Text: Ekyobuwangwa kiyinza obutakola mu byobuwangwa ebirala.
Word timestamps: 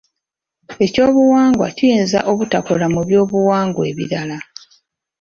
Ekyobuwangwa 0.85 1.67
kiyinza 1.77 2.19
obutakola 2.31 2.85
mu 2.93 3.01
byobuwangwa 3.07 3.83
ebirala. 3.91 4.37